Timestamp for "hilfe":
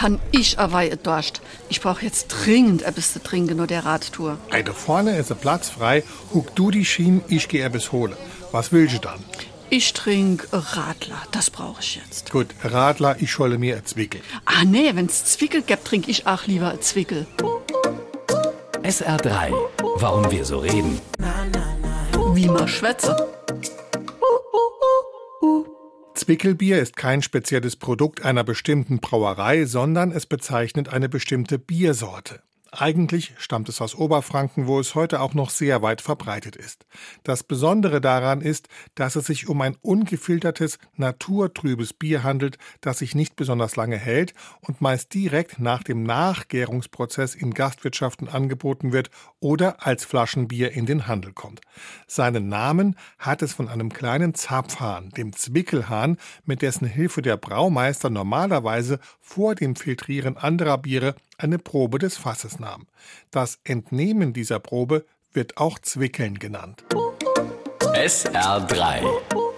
56.86-57.20